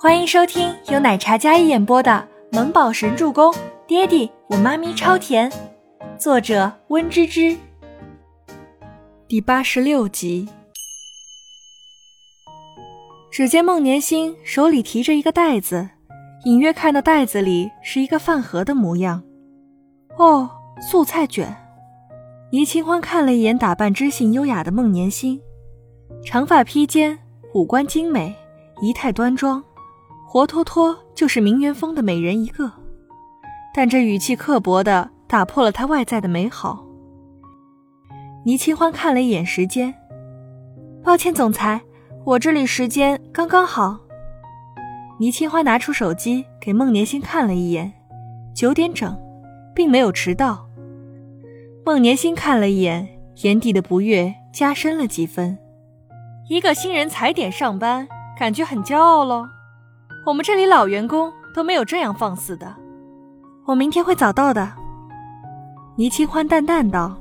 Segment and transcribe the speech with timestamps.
[0.00, 2.24] 欢迎收听由奶茶嘉一演播的
[2.56, 3.52] 《萌宝神助攻》，
[3.84, 5.52] 爹地我妈咪超甜，
[6.16, 7.56] 作者温芝芝。
[9.26, 10.48] 第八十六集。
[13.32, 15.88] 只见孟年星手里提着一个袋子，
[16.44, 19.20] 隐约看到袋子里是一个饭盒的模样。
[20.16, 20.48] 哦，
[20.80, 21.52] 素菜卷。
[22.52, 25.40] 倪清欢看了一眼打扮知性优雅的孟年星，
[26.24, 27.18] 长发披肩，
[27.52, 28.32] 五官精美，
[28.80, 29.60] 仪态端庄。
[30.30, 32.70] 活脱脱就是名媛风的美人一个，
[33.72, 36.84] 但这语气刻薄的打破了她外在的美好。
[38.44, 39.94] 倪清欢看了一眼时间，
[41.02, 41.80] 抱歉，总裁，
[42.26, 44.00] 我这里时间刚刚好。
[45.18, 47.90] 倪清欢拿出手机给孟年星看了一眼，
[48.54, 49.18] 九点整，
[49.74, 50.68] 并没有迟到。
[51.86, 53.08] 孟年星看了一眼，
[53.44, 55.56] 眼底的不悦加深了几分。
[56.50, 58.06] 一个新人踩点上班，
[58.38, 59.46] 感觉很骄傲喽。
[60.26, 62.74] 我们这里老员工都没有这样放肆的。
[63.66, 64.72] 我明天会早到的。
[65.96, 67.16] 倪清欢淡淡道：“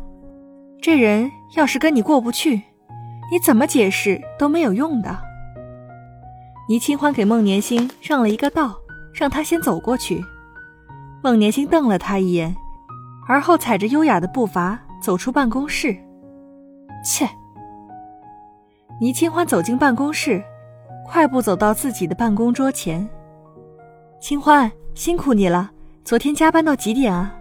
[0.81, 2.62] 这人要是跟你过不去，
[3.31, 5.17] 你怎么解释都没有用的。”
[6.70, 8.76] 倪清欢给孟年星让了一个道，
[9.14, 10.23] 让他先走过去。
[11.23, 12.56] 孟年星瞪了他一眼，
[13.28, 15.98] 而后踩着优雅的步伐走出办公室。
[17.04, 17.28] 切！
[19.00, 20.44] 倪清欢走进办公室。
[21.08, 23.08] 快步走到自己的办公桌前，
[24.20, 25.72] 清欢，辛苦你了。
[26.04, 27.34] 昨天加班到几点啊？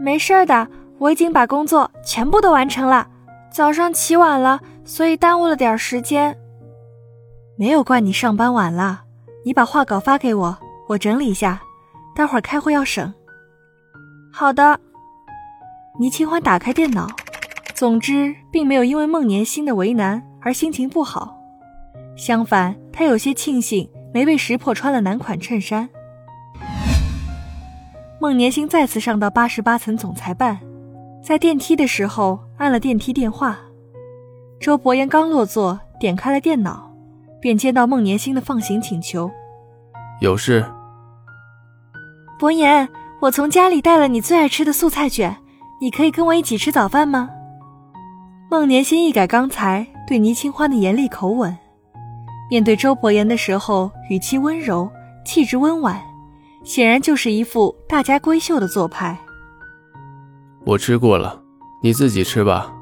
[0.00, 0.66] 没事的，
[0.98, 3.06] 我已经把工作全部都完成了。
[3.50, 6.36] 早上起晚了，所以耽误了点时间。
[7.56, 9.02] 没有怪你上班晚了，
[9.44, 11.60] 你把画稿发给我，我整理一下，
[12.14, 13.12] 待会儿开会要审。
[14.32, 14.80] 好的。
[15.98, 17.06] 倪清欢打开电脑，
[17.74, 21.35] 总之并没有因为孟年星的为难而心情不好。
[22.16, 25.88] 相反，他有些庆幸没被识破穿了男款衬衫。
[28.18, 30.58] 孟年星再次上到八十八层总裁办，
[31.22, 33.58] 在电梯的时候按了电梯电话。
[34.58, 36.90] 周伯言刚落座，点开了电脑，
[37.40, 39.30] 便接到孟年星的放行请求
[40.20, 40.64] ：“有事。”
[42.40, 42.88] 伯言，
[43.20, 45.36] 我从家里带了你最爱吃的素菜卷，
[45.82, 47.28] 你可以跟我一起吃早饭吗？
[48.50, 51.54] 孟年星一改刚才对倪清欢的严厉口吻。
[52.48, 54.88] 面对周伯言的时候，语气温柔，
[55.24, 56.00] 气质温婉，
[56.62, 59.18] 显然就是一副大家闺秀的做派。
[60.64, 61.42] 我吃过了，
[61.82, 62.72] 你自己吃吧。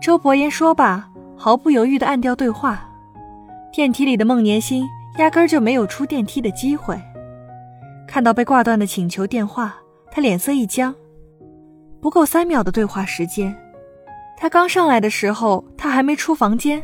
[0.00, 2.86] 周伯言说罢，毫不犹豫地按掉对话。
[3.72, 4.86] 电梯里的孟年星
[5.18, 7.00] 压根就没有出电梯的机会。
[8.06, 9.74] 看到被挂断的请求电话，
[10.10, 10.94] 他脸色一僵。
[12.00, 13.56] 不够三秒的对话时间，
[14.36, 16.82] 他刚上来的时候，他还没出房间。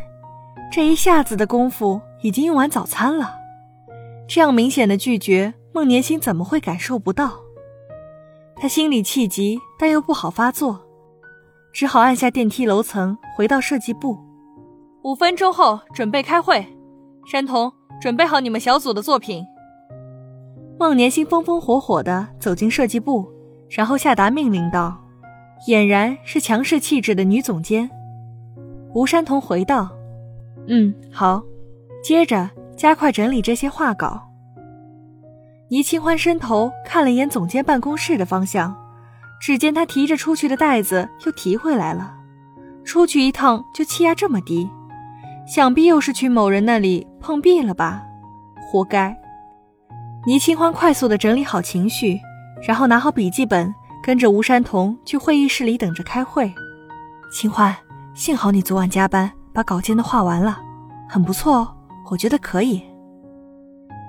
[0.71, 3.37] 这一下子的功夫，已经用完早餐了。
[4.28, 7.32] 这样明显的拒绝，孟年星怎么会感受不到？
[8.56, 10.81] 他心里气急，但又不好发作，
[11.72, 14.19] 只好按下电梯楼层，回到设计部。
[15.03, 16.66] 五分钟后准备开会。
[17.27, 19.44] 山童，准备好你们小组的作品。
[20.78, 23.27] 孟年星风风火火地走进设计部，
[23.71, 25.00] 然后下达命令道
[25.66, 27.88] ：“俨然是强势气质的女总监。”
[28.94, 29.95] 吴山童回道。
[30.69, 31.43] 嗯，好。
[32.03, 34.22] 接着加快整理这些画稿。
[35.69, 38.77] 倪清欢伸头看了一眼总监办公室的方向，
[39.41, 42.15] 只见他提着出去的袋子又提回来了。
[42.84, 44.71] 出去一趟就气压这么低，
[45.49, 48.04] 想必又是去某人那里碰壁了吧？
[48.71, 49.16] 活该！
[50.25, 52.21] 倪清欢快速的整理好情绪，
[52.62, 56.53] 然后拿好笔记本，跟着吴山童去会议室里等着开会。
[57.33, 57.75] 清欢，
[58.15, 59.33] 幸好你昨晚加班。
[59.56, 60.60] 把稿件都画完了，
[61.08, 61.68] 很不错哦，
[62.10, 62.82] 我觉得可以。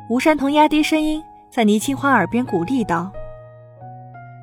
[0.09, 3.09] 吴山童压低声音在倪清欢耳边鼓励道。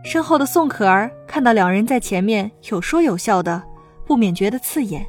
[0.02, 3.62] 身后的宋可儿看到两人在前面有说有笑的，
[4.06, 5.04] 不免觉得刺眼。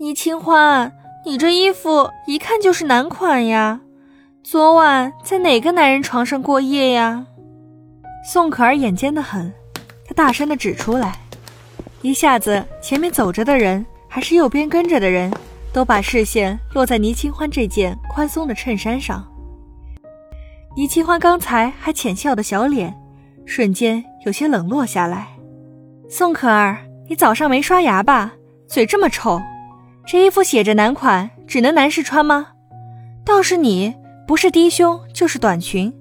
[0.00, 0.92] 倪清欢，
[1.24, 3.80] 你这衣服一看就是男款呀，
[4.42, 7.24] 昨晚在哪个男人床上过夜呀？
[8.28, 9.54] 宋可儿眼尖的很，
[10.04, 11.20] 她大声的指出来，
[12.02, 13.86] 一下子前面走着的人。
[14.18, 15.32] 还是右边跟着的人，
[15.72, 19.24] 都把视线落在倪清欢这件宽松的衬衫上。
[20.76, 22.92] 倪清欢刚才还浅笑的小脸，
[23.46, 25.28] 瞬间有些冷落下来。
[26.08, 26.78] 宋可儿，
[27.08, 28.32] 你早上没刷牙吧？
[28.66, 29.40] 嘴这么臭，
[30.04, 32.48] 这衣服写着男款，只能男士穿吗？
[33.24, 33.94] 倒是你，
[34.26, 35.94] 不是低胸就是短裙，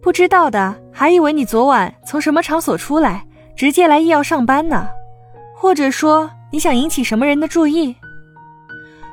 [0.00, 3.26] 不知道的还以为你昨晚从什么场所出来，
[3.56, 4.86] 直接来医药上班呢，
[5.56, 6.30] 或者说。
[6.52, 7.94] 你想引起什么人的注意？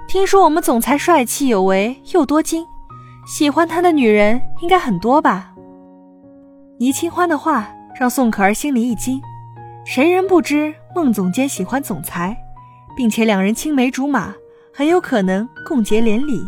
[0.08, 2.66] 听说我们总裁帅气有为又多金，
[3.28, 5.54] 喜欢他的女人应该很多吧？
[6.80, 7.70] 倪清欢的话
[8.00, 9.22] 让宋可儿心里一惊，
[9.86, 12.36] 谁人不知孟总监喜欢总裁，
[12.96, 14.34] 并且两人青梅竹马，
[14.74, 16.42] 很有可能共结连理。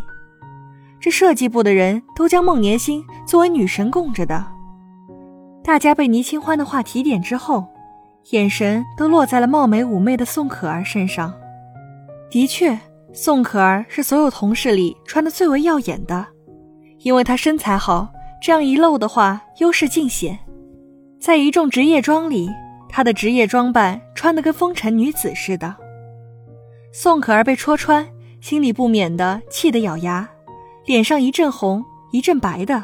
[0.99, 4.43] 这设计部的人都将孟年星作为女神供着的。
[5.63, 7.67] 大家被倪清欢的话提点之后，
[8.31, 11.33] 眼神都落在了貌美妩媚的宋可儿身上。
[12.29, 12.77] 的确，
[13.11, 16.27] 宋可儿是所有同事里穿的最为耀眼的，
[16.99, 18.07] 因为她身材好，
[18.41, 20.37] 这样一露的话，优势尽显。
[21.19, 22.49] 在一众职业装里，
[22.87, 25.75] 她的职业装扮穿得跟风尘女子似的。
[26.93, 28.07] 宋可儿被戳穿，
[28.41, 30.29] 心里不免的气得咬牙。
[30.85, 32.83] 脸上一阵红一阵白的，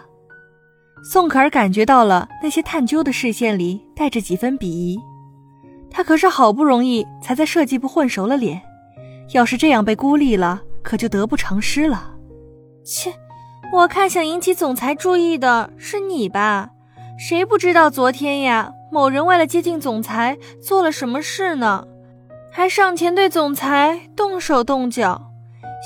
[1.12, 5.00] 宋可儿感觉到了那些探究的视线里带着几分鄙夷。
[5.96, 8.62] 她可是好不容易才在设计部混熟了脸，
[9.32, 12.16] 要是这样被孤立了，可就得不偿失了。
[12.84, 13.14] 切，
[13.72, 16.72] 我看想引起总裁注意的是你吧？
[17.18, 21.88] 谁不知道昨天呀，某人为了接近总裁做了什么事呢？
[22.52, 25.32] 还上前对总裁动手动脚。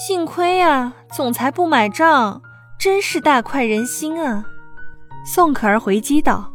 [0.08, 2.42] 幸亏呀，总裁不买账，
[2.80, 4.44] 真是大快人心啊！
[5.24, 6.52] 宋可儿回击道，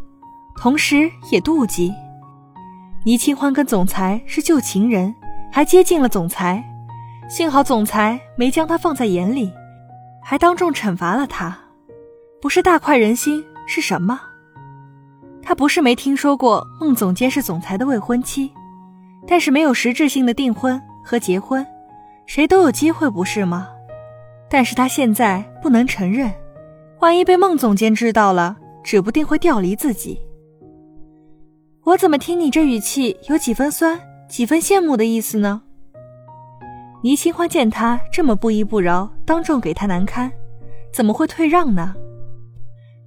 [0.60, 1.92] 同时也妒忌
[3.06, 5.14] 倪清欢跟总裁是旧情人，
[5.52, 6.64] 还接近了总裁。
[7.28, 9.52] 幸好总裁没将他放在眼里，
[10.22, 11.54] 还当众惩罚了他。
[12.40, 14.18] 不是大快人心是什么？
[15.42, 18.50] 他不是没听说过孟总监是总裁的未婚妻，
[19.26, 21.66] 但是没有实质性的订婚和结婚。
[22.24, 23.68] 谁都有机会，不是吗？
[24.48, 26.32] 但是他现在不能承认，
[27.00, 30.18] 万一被孟总监知道了，指不定会调离自己。
[31.84, 35.60] 我怎么听你这语气有几分酸，几分羡慕的意思呢？
[37.02, 40.32] 倪清欢见他这么不依不饶，当众给他难堪，
[40.94, 41.94] 怎么会退让呢？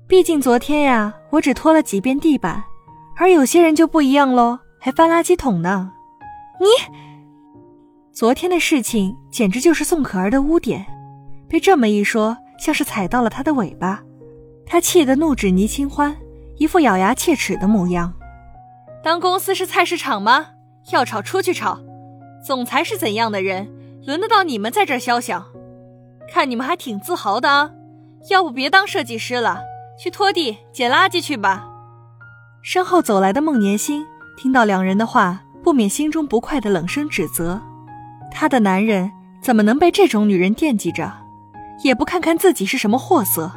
[0.08, 2.64] 毕竟昨天呀，我只拖了几遍地板，
[3.16, 5.92] 而有些人就不一样喽，还翻垃圾桶呢。
[6.60, 6.68] 你。
[8.14, 10.86] 昨天的事情简直就是宋可儿的污点，
[11.50, 14.04] 被这么一说，像是踩到了他的尾巴。
[14.68, 16.16] 他气得怒指倪清欢，
[16.58, 18.14] 一副咬牙切齿的模样。
[19.04, 20.48] 当公司是菜市场吗？
[20.92, 21.80] 要吵出去吵。
[22.44, 23.68] 总裁是怎样的人，
[24.06, 25.46] 轮得到你们在这儿想？
[26.32, 27.72] 看你们还挺自豪的啊！
[28.30, 29.62] 要不别当设计师了，
[29.98, 31.68] 去拖地、捡垃圾去吧。
[32.62, 34.06] 身后走来的孟年星
[34.38, 37.62] 听到两人的话，不免心中不快的冷声指责。
[38.32, 39.10] 他的男人
[39.42, 41.12] 怎么能被这种女人惦记着，
[41.84, 43.52] 也不看看自己是什么货色？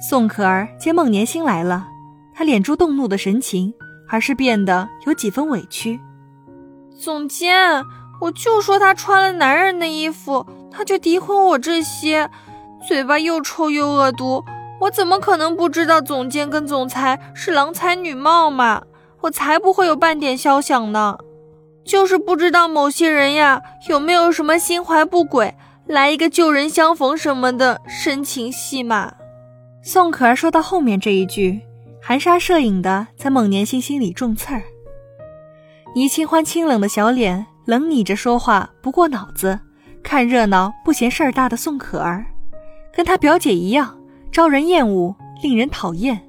[0.00, 1.88] 宋可儿见孟年星来了，
[2.40, 3.74] 她敛住动怒的神情，
[4.08, 6.00] 而是变得有几分委屈。
[6.98, 7.84] 总监，
[8.18, 12.30] 我就说他穿了男人的衣服，他就诋毁我这些，
[12.88, 14.42] 嘴巴又臭又恶毒，
[14.80, 18.84] 我怎么可能不知道总监跟总裁是郎才女貌嘛？
[19.20, 21.18] 我才不会有半点肖想呢。
[21.84, 23.60] 就是不知道某些人呀，
[23.90, 25.54] 有没有什么心怀不轨，
[25.84, 29.12] 来一个旧人相逢什么的深情戏码。
[29.82, 31.60] 宋可儿说到后面这一句，
[32.02, 34.62] 含沙射影的在孟年星心里种刺儿。
[35.94, 39.58] 倪清欢清冷的小脸，冷睨着说话不过脑子，
[40.02, 42.24] 看热闹不嫌事儿大的宋可儿，
[42.94, 43.98] 跟她表姐一样，
[44.32, 46.20] 招人厌恶，令人讨厌。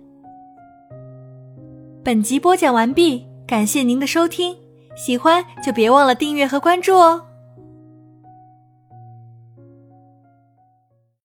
[2.04, 4.58] 本集播讲完毕，感谢您的收听。
[4.96, 7.24] 喜欢就别忘了订阅和关注哦。